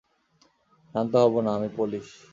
[0.95, 2.07] শান্ত হব না, আমি পোলিশ।